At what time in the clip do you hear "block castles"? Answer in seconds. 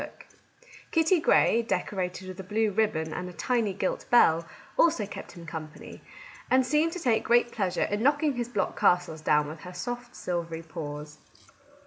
8.49-9.21